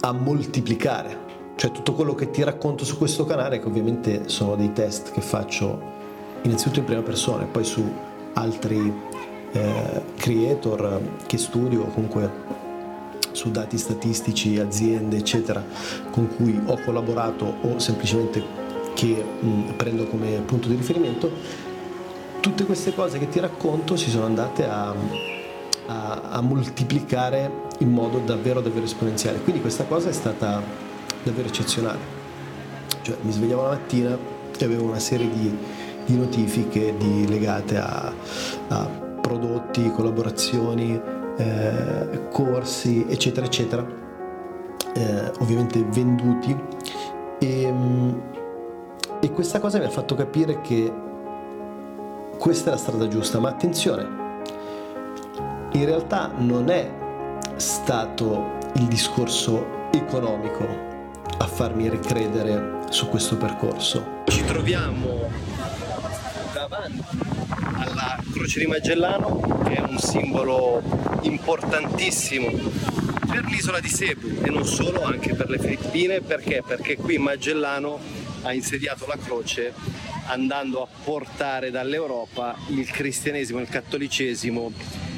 a 0.00 0.12
moltiplicare. 0.12 1.26
Cioè 1.56 1.72
tutto 1.72 1.92
quello 1.94 2.14
che 2.14 2.30
ti 2.30 2.44
racconto 2.44 2.84
su 2.84 2.98
questo 2.98 3.24
canale, 3.24 3.58
che 3.58 3.66
ovviamente 3.66 4.28
sono 4.28 4.54
dei 4.54 4.72
test 4.72 5.10
che 5.10 5.20
faccio 5.20 5.96
innanzitutto 6.42 6.78
in 6.78 6.84
prima 6.84 7.02
persona 7.02 7.42
e 7.42 7.46
poi 7.46 7.64
su 7.64 7.84
altri 8.34 8.92
eh, 9.52 10.02
creator 10.16 11.00
che 11.26 11.36
studio, 11.38 11.84
comunque 11.86 12.30
su 13.32 13.50
dati 13.50 13.78
statistici, 13.78 14.58
aziende, 14.58 15.16
eccetera, 15.16 15.64
con 16.10 16.28
cui 16.36 16.60
ho 16.66 16.78
collaborato 16.84 17.54
o 17.62 17.78
semplicemente 17.78 18.66
che 18.98 19.14
mh, 19.22 19.74
prendo 19.76 20.06
come 20.06 20.42
punto 20.44 20.66
di 20.66 20.74
riferimento, 20.74 21.30
tutte 22.40 22.64
queste 22.64 22.92
cose 22.92 23.20
che 23.20 23.28
ti 23.28 23.38
racconto 23.38 23.94
si 23.94 24.10
sono 24.10 24.24
andate 24.24 24.66
a, 24.66 24.92
a, 25.86 26.20
a 26.30 26.40
moltiplicare 26.40 27.48
in 27.78 27.92
modo 27.92 28.18
davvero 28.18 28.60
davvero 28.60 28.86
esponenziale. 28.86 29.38
Quindi 29.38 29.60
questa 29.60 29.84
cosa 29.84 30.08
è 30.08 30.12
stata 30.12 30.60
davvero 31.22 31.46
eccezionale. 31.46 32.16
Cioè 33.02 33.16
mi 33.20 33.30
svegliavo 33.30 33.62
la 33.62 33.68
mattina 33.68 34.18
e 34.58 34.64
avevo 34.64 34.86
una 34.86 34.98
serie 34.98 35.30
di, 35.30 35.56
di 36.04 36.16
notifiche 36.16 36.92
di, 36.98 37.28
legate 37.28 37.78
a, 37.78 38.12
a 38.66 38.84
prodotti, 39.20 39.92
collaborazioni, 39.92 41.00
eh, 41.36 42.28
corsi, 42.32 43.06
eccetera, 43.08 43.46
eccetera, 43.46 43.86
eh, 44.92 45.30
ovviamente 45.38 45.84
venduti. 45.84 46.56
E, 47.38 47.72
e 49.20 49.32
questa 49.32 49.58
cosa 49.58 49.78
mi 49.78 49.84
ha 49.84 49.90
fatto 49.90 50.14
capire 50.14 50.60
che 50.60 50.92
questa 52.38 52.70
è 52.70 52.72
la 52.72 52.78
strada 52.78 53.08
giusta, 53.08 53.40
ma 53.40 53.48
attenzione, 53.48 54.06
in 55.72 55.84
realtà 55.84 56.30
non 56.36 56.70
è 56.70 56.88
stato 57.56 58.56
il 58.74 58.86
discorso 58.86 59.90
economico 59.92 60.66
a 61.38 61.46
farmi 61.46 61.88
ricredere 61.88 62.80
su 62.90 63.08
questo 63.08 63.36
percorso. 63.36 64.22
Ci 64.26 64.44
troviamo 64.44 65.28
davanti 66.52 67.02
alla 67.74 68.18
Croce 68.32 68.60
di 68.60 68.66
Magellano, 68.66 69.40
che 69.64 69.74
è 69.74 69.80
un 69.80 69.98
simbolo 69.98 70.80
importantissimo 71.22 72.46
per 73.28 73.44
l'isola 73.46 73.80
di 73.80 73.88
Cebu 73.88 74.42
e 74.42 74.50
non 74.50 74.64
solo, 74.64 75.02
anche 75.02 75.34
per 75.34 75.50
le 75.50 75.58
Filippine, 75.58 76.20
perché? 76.20 76.62
Perché 76.66 76.96
qui 76.96 77.18
Magellano 77.18 77.98
ha 78.48 78.54
insediato 78.54 79.06
la 79.06 79.18
croce 79.18 79.74
andando 80.26 80.82
a 80.82 80.88
portare 81.04 81.70
dall'Europa 81.70 82.56
il 82.68 82.90
cristianesimo 82.90 83.60
il 83.60 83.68
cattolicesimo 83.68 84.72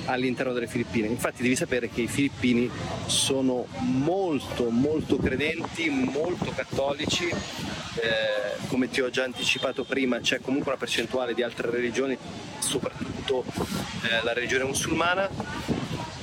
all'interno 0.07 0.53
delle 0.53 0.67
Filippine. 0.67 1.07
Infatti 1.07 1.43
devi 1.43 1.55
sapere 1.55 1.89
che 1.89 2.03
i 2.03 2.09
filippini 2.09 2.69
sono 3.07 3.67
molto 3.79 4.71
molto 4.71 5.17
credenti, 5.19 5.89
molto 5.89 6.51
cattolici, 6.53 7.27
eh, 7.29 8.67
come 8.67 8.89
ti 8.89 9.01
ho 9.01 9.11
già 9.11 9.23
anticipato 9.23 9.85
prima 9.85 10.19
c'è 10.19 10.41
comunque 10.41 10.73
una 10.73 10.81
percentuale 10.81 11.33
di 11.33 11.45
altre 11.45 11.71
religioni, 11.71 12.19
soprattutto 12.59 13.45
eh, 14.03 14.25
la 14.25 14.33
religione 14.33 14.65
musulmana, 14.65 15.29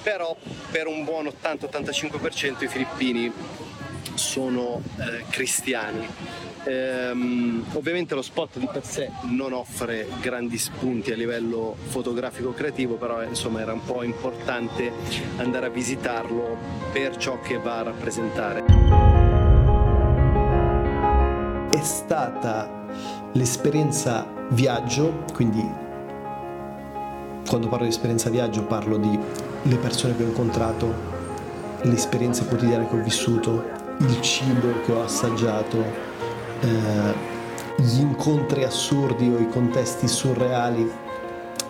però 0.03 0.35
per 0.71 0.87
un 0.87 1.05
buon 1.05 1.27
80-85% 1.27 2.63
i 2.63 2.67
filippini 2.67 3.31
sono 4.15 4.81
eh, 4.97 5.23
cristiani 5.29 6.46
Ehm, 6.67 7.63
ovviamente 7.73 8.13
lo 8.13 8.21
spot 8.21 8.59
di 8.59 8.67
per 8.69 8.83
sé 8.83 9.09
non 9.21 9.53
offre 9.53 10.05
grandi 10.19 10.57
spunti 10.57 11.13
a 11.13 11.15
livello 11.15 11.77
fotografico 11.87 12.51
creativo, 12.51 12.95
però 12.95 13.21
eh, 13.21 13.27
insomma 13.27 13.61
era 13.61 13.71
un 13.71 13.83
po' 13.85 14.03
importante 14.03 14.91
andare 15.37 15.67
a 15.67 15.69
visitarlo 15.69 16.57
per 16.91 17.15
ciò 17.15 17.39
che 17.39 17.57
va 17.57 17.79
a 17.79 17.83
rappresentare. 17.83 18.65
È 21.69 21.81
stata 21.81 22.69
l'esperienza 23.31 24.27
viaggio, 24.49 25.23
quindi 25.33 25.65
quando 27.47 27.69
parlo 27.69 27.85
di 27.85 27.91
esperienza 27.91 28.29
viaggio 28.29 28.63
parlo 28.63 28.97
di 28.97 29.17
le 29.61 29.77
persone 29.77 30.17
che 30.17 30.23
ho 30.23 30.27
incontrato, 30.27 30.93
le 31.83 31.93
esperienze 31.93 32.45
quotidiane 32.45 32.89
che 32.89 32.95
ho 32.95 33.01
vissuto, 33.01 33.63
il 33.99 34.21
cibo 34.21 34.81
che 34.85 34.91
ho 34.91 35.03
assaggiato, 35.03 36.06
eh, 36.59 37.35
gli 37.77 37.99
incontri 37.99 38.63
assurdi 38.63 39.29
o 39.29 39.39
i 39.39 39.47
contesti 39.47 40.07
surreali 40.07 40.89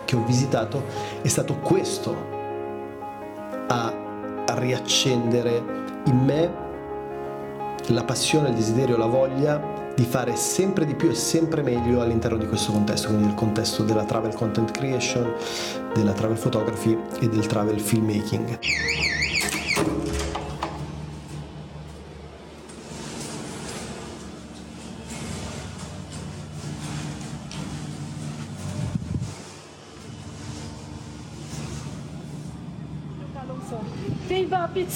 che 0.04 0.16
ho 0.16 0.24
visitato, 0.24 0.84
è 1.20 1.28
stato 1.28 1.56
questo 1.58 2.16
a, 3.68 3.92
a 4.46 4.58
riaccendere 4.58 5.62
in 6.04 6.16
me 6.16 6.66
la 7.88 8.04
passione, 8.04 8.48
il 8.48 8.54
desiderio, 8.54 8.96
la 8.96 9.06
voglia 9.06 9.76
di 9.94 10.04
fare 10.04 10.36
sempre 10.36 10.86
di 10.86 10.94
più 10.94 11.10
e 11.10 11.14
sempre 11.14 11.62
meglio 11.62 12.00
all'interno 12.00 12.38
di 12.38 12.46
questo 12.46 12.72
contesto, 12.72 13.08
quindi 13.08 13.26
il 13.26 13.34
contesto 13.34 13.82
della 13.82 14.04
travel 14.04 14.32
content 14.34 14.70
creation, 14.70 15.34
della 15.92 16.12
travel 16.12 16.38
photography 16.38 16.96
e 17.20 17.28
del 17.28 17.46
travel 17.46 17.80
filmmaking. 17.80 18.58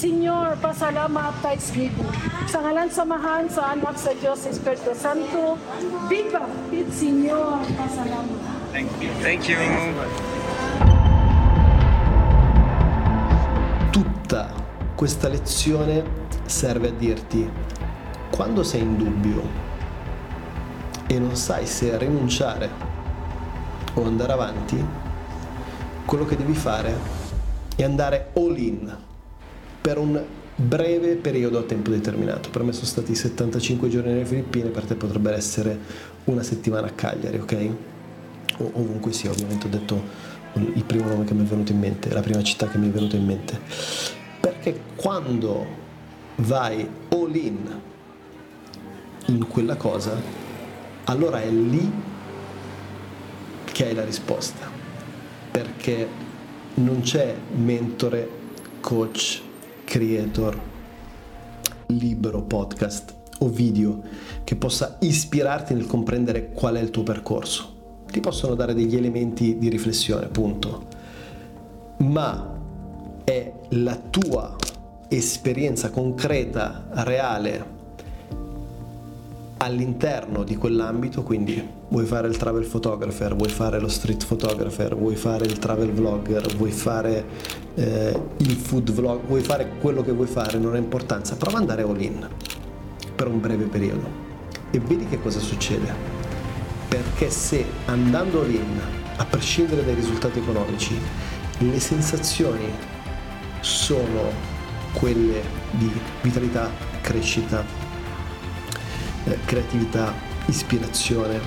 Senyor, 0.03 0.59
pasalamat 0.59 1.31
tayo 1.39 1.63
Ibu. 1.63 2.03
Sa 2.51 2.59
ngalan 2.59 2.91
samahan 2.91 3.47
sa 3.47 3.71
anak 3.71 3.95
sa 3.95 4.11
Diyos 4.11 4.43
Espiritu 4.51 4.91
Santo, 4.91 5.55
Viva 6.11 6.43
Pit 6.67 6.91
Senyor, 6.91 7.63
pasalamat. 7.71 8.43
Thank 8.75 8.91
you. 8.99 9.07
Thank 9.23 9.47
you. 9.47 9.55
Tutta 13.95 14.51
questa 14.91 15.31
lezione 15.31 16.03
serve 16.51 16.91
a 16.91 16.95
dirti, 16.99 17.47
quando 18.27 18.67
sei 18.67 18.83
in 18.83 18.99
dubbio 18.99 19.39
e 21.07 21.15
non 21.15 21.39
sai 21.39 21.63
se 21.63 21.95
rinunciare 21.95 22.67
o 23.95 24.03
andare 24.03 24.33
avanti, 24.35 24.83
quello 26.03 26.25
che 26.27 26.35
devi 26.35 26.55
fare 26.59 26.91
è 27.77 27.83
andare 27.87 28.31
all 28.35 28.57
in 28.59 29.11
per 29.83 29.97
un 29.97 30.23
breve 30.55 31.15
periodo 31.15 31.59
a 31.59 31.63
tempo 31.63 31.89
determinato. 31.89 32.49
Per 32.49 32.63
me 32.63 32.71
sono 32.71 32.85
stati 32.85 33.13
75 33.13 33.89
giorni 33.89 34.13
nelle 34.13 34.25
Filippine, 34.25 34.69
per 34.69 34.85
te 34.85 34.95
potrebbe 34.95 35.33
essere 35.33 35.77
una 36.23 36.41
settimana 36.41 36.87
a 36.87 36.91
Cagliari, 36.91 37.37
ok? 37.37 37.69
O 38.59 38.71
ovunque 38.75 39.11
sia, 39.11 39.29
ovviamente 39.29 39.67
ho 39.67 39.69
detto 39.69 40.01
il 40.53 40.83
primo 40.85 41.09
nome 41.09 41.25
che 41.25 41.33
mi 41.33 41.41
è 41.41 41.45
venuto 41.45 41.73
in 41.73 41.79
mente, 41.79 42.13
la 42.13 42.21
prima 42.21 42.41
città 42.41 42.69
che 42.69 42.77
mi 42.77 42.87
è 42.87 42.91
venuta 42.91 43.17
in 43.17 43.25
mente. 43.25 43.59
Perché 44.39 44.79
quando 44.95 45.65
vai 46.37 46.87
all 47.09 47.35
in 47.35 47.81
in 49.25 49.47
quella 49.47 49.75
cosa, 49.75 50.15
allora 51.05 51.41
è 51.41 51.49
lì 51.49 51.91
che 53.65 53.85
hai 53.85 53.93
la 53.93 54.05
risposta. 54.05 54.65
Perché 55.51 56.07
non 56.75 57.01
c'è 57.01 57.35
mentore, 57.53 58.29
coach, 58.79 59.41
creator, 59.83 60.59
libro, 61.87 62.43
podcast 62.43 63.13
o 63.39 63.49
video 63.49 64.01
che 64.43 64.55
possa 64.55 64.97
ispirarti 65.01 65.73
nel 65.73 65.85
comprendere 65.85 66.51
qual 66.51 66.75
è 66.75 66.81
il 66.81 66.89
tuo 66.89 67.03
percorso. 67.03 68.03
Ti 68.11 68.19
possono 68.19 68.55
dare 68.55 68.73
degli 68.73 68.95
elementi 68.95 69.57
di 69.57 69.69
riflessione, 69.69 70.27
punto. 70.27 70.87
Ma 71.97 72.53
è 73.23 73.53
la 73.69 73.95
tua 73.95 74.55
esperienza 75.07 75.89
concreta, 75.89 76.87
reale, 76.91 77.81
all'interno 79.63 80.43
di 80.43 80.57
quell'ambito, 80.57 81.23
quindi 81.23 81.65
vuoi 81.87 82.05
fare 82.05 82.27
il 82.27 82.35
travel 82.37 82.65
photographer, 82.65 83.35
vuoi 83.35 83.49
fare 83.49 83.79
lo 83.79 83.87
street 83.87 84.25
photographer, 84.25 84.95
vuoi 84.95 85.15
fare 85.15 85.45
il 85.45 85.57
travel 85.57 85.91
vlogger, 85.91 86.55
vuoi 86.55 86.71
fare 86.71 87.25
eh, 87.75 88.19
il 88.37 88.51
food 88.51 88.91
vlog, 88.91 89.21
vuoi 89.25 89.41
fare 89.41 89.73
quello 89.79 90.01
che 90.01 90.11
vuoi 90.11 90.27
fare, 90.27 90.57
non 90.57 90.73
ha 90.73 90.77
importanza, 90.77 91.35
prova 91.35 91.57
ad 91.57 91.61
andare 91.61 91.83
all 91.83 92.01
in 92.01 92.27
per 93.15 93.27
un 93.27 93.39
breve 93.39 93.65
periodo 93.65 94.31
e 94.71 94.79
vedi 94.79 95.07
che 95.07 95.21
cosa 95.21 95.39
succede. 95.39 96.21
Perché 96.89 97.29
se 97.29 97.65
andando 97.85 98.41
all 98.41 98.51
in, 98.51 98.79
a 99.15 99.25
prescindere 99.25 99.85
dai 99.85 99.95
risultati 99.95 100.39
economici, 100.39 100.99
le 101.59 101.79
sensazioni 101.79 102.65
sono 103.61 104.51
quelle 104.91 105.41
di 105.71 105.89
vitalità, 106.21 106.69
crescita, 107.01 107.82
eh, 109.25 109.37
creatività, 109.45 110.13
ispirazione, 110.45 111.39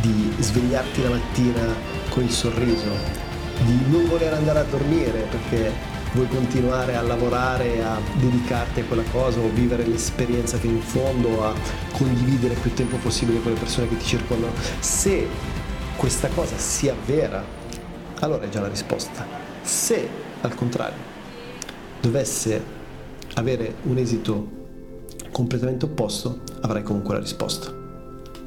di 0.00 0.32
svegliarti 0.38 1.02
la 1.02 1.10
mattina 1.10 1.74
con 2.08 2.22
il 2.22 2.30
sorriso, 2.30 2.90
di 3.64 3.78
non 3.88 4.06
voler 4.08 4.32
andare 4.32 4.60
a 4.60 4.64
dormire 4.64 5.26
perché 5.30 5.92
vuoi 6.12 6.28
continuare 6.28 6.94
a 6.94 7.02
lavorare, 7.02 7.82
a 7.82 7.98
dedicarti 8.18 8.80
a 8.80 8.84
quella 8.84 9.02
cosa 9.10 9.40
o 9.40 9.48
vivere 9.48 9.84
l'esperienza 9.84 10.56
fino 10.58 10.74
in 10.74 10.82
fondo, 10.82 11.44
a 11.44 11.52
condividere 11.92 12.54
più 12.54 12.72
tempo 12.72 12.96
possibile 12.96 13.40
con 13.42 13.52
le 13.52 13.58
persone 13.58 13.88
che 13.88 13.96
ti 13.96 14.06
circondano. 14.06 14.52
Se 14.78 15.26
questa 15.96 16.28
cosa 16.28 16.56
sia 16.56 16.94
vera, 17.04 17.44
allora 18.20 18.44
è 18.44 18.48
già 18.48 18.60
la 18.60 18.68
risposta. 18.68 19.26
Se 19.62 20.08
al 20.40 20.54
contrario 20.54 21.12
dovesse 22.00 22.62
avere 23.34 23.76
un 23.82 23.96
esito 23.98 24.62
completamente 25.32 25.86
opposto, 25.86 26.40
avrai 26.64 26.82
comunque 26.82 27.14
la 27.14 27.20
risposta. 27.20 27.72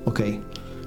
Ok? 0.04 0.40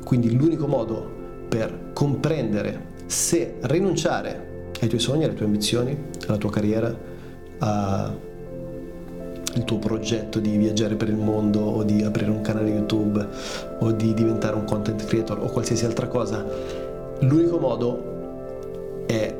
Quindi 0.04 0.34
l'unico 0.36 0.66
modo 0.66 1.18
per 1.48 1.90
comprendere 1.92 2.88
se 3.06 3.56
rinunciare 3.62 4.68
ai 4.80 4.88
tuoi 4.88 5.00
sogni, 5.00 5.24
alle 5.24 5.34
tue 5.34 5.46
ambizioni, 5.46 5.96
alla 6.26 6.36
tua 6.36 6.50
carriera, 6.50 6.94
al 7.58 8.18
tuo 9.64 9.78
progetto 9.78 10.38
di 10.38 10.56
viaggiare 10.56 10.94
per 10.94 11.08
il 11.08 11.16
mondo 11.16 11.60
o 11.60 11.82
di 11.82 12.02
aprire 12.02 12.30
un 12.30 12.40
canale 12.40 12.70
YouTube 12.70 13.26
o 13.80 13.92
di 13.92 14.14
diventare 14.14 14.56
un 14.56 14.64
content 14.64 15.04
creator 15.04 15.38
o 15.40 15.50
qualsiasi 15.50 15.84
altra 15.84 16.06
cosa, 16.06 16.46
l'unico 17.20 17.58
modo 17.58 19.04
è 19.06 19.36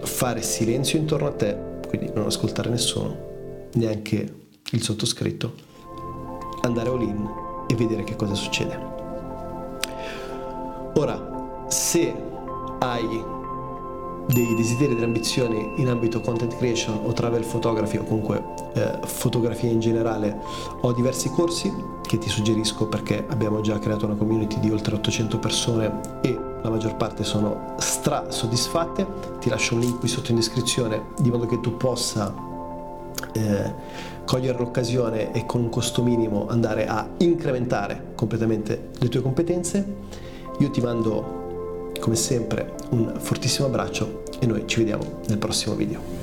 fare 0.00 0.42
silenzio 0.42 0.98
intorno 0.98 1.28
a 1.28 1.32
te 1.32 1.70
quindi 1.86 2.10
non 2.14 2.24
ascoltare 2.24 2.70
nessuno, 2.70 3.68
neanche 3.74 4.34
il 4.70 4.82
sottoscritto, 4.82 5.52
andare 6.62 6.88
all 6.88 7.02
in 7.02 7.28
e 7.66 7.74
vedere 7.74 8.04
che 8.04 8.16
cosa 8.16 8.34
succede. 8.34 8.90
Ora, 10.94 11.64
se 11.68 12.14
hai 12.80 13.24
dei 14.26 14.54
desideri, 14.54 14.94
delle 14.94 15.06
ambizioni 15.06 15.74
in 15.76 15.88
ambito 15.88 16.20
content 16.20 16.56
creation 16.56 17.00
o 17.02 17.12
travel 17.12 17.44
photography 17.44 17.96
o 17.96 18.04
comunque 18.04 18.42
eh, 18.74 18.98
fotografia 19.04 19.70
in 19.70 19.80
generale, 19.80 20.38
ho 20.80 20.92
diversi 20.92 21.28
corsi 21.30 21.72
che 22.02 22.18
ti 22.18 22.28
suggerisco 22.28 22.86
perché 22.86 23.24
abbiamo 23.28 23.60
già 23.60 23.78
creato 23.78 24.04
una 24.04 24.14
community 24.14 24.60
di 24.60 24.70
oltre 24.70 24.94
800 24.94 25.38
persone 25.38 26.00
e 26.20 26.38
la 26.62 26.70
maggior 26.70 26.96
parte 26.96 27.24
sono 27.24 27.74
stra 27.78 28.30
soddisfatte. 28.30 29.06
Ti 29.40 29.48
lascio 29.48 29.74
un 29.74 29.80
link 29.80 29.98
qui 29.98 30.08
sotto 30.08 30.30
in 30.30 30.36
descrizione 30.36 31.06
di 31.18 31.30
modo 31.30 31.46
che 31.46 31.60
tu 31.60 31.76
possa 31.76 32.32
eh, 33.32 33.72
cogliere 34.24 34.58
l'occasione 34.58 35.32
e 35.32 35.46
con 35.46 35.62
un 35.62 35.68
costo 35.68 36.02
minimo 36.02 36.46
andare 36.48 36.86
a 36.86 37.08
incrementare 37.18 38.12
completamente 38.14 38.90
le 38.98 39.08
tue 39.08 39.22
competenze. 39.22 39.84
Io 40.58 40.70
ti 40.70 40.80
mando 40.80 41.90
come 41.98 42.16
sempre 42.16 42.74
un 42.90 43.14
fortissimo 43.18 43.66
abbraccio 43.66 44.22
e 44.38 44.46
noi 44.46 44.64
ci 44.66 44.78
vediamo 44.78 45.20
nel 45.28 45.38
prossimo 45.38 45.74
video. 45.74 46.21